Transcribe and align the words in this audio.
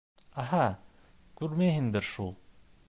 —Аһа, 0.43 0.61
күрмәйһеңдер 1.41 2.11
шул. 2.13 2.35